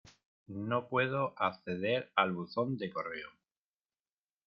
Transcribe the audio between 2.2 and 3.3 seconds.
buzón de correo.